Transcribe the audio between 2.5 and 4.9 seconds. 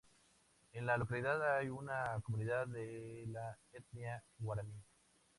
de la etnia guaraní.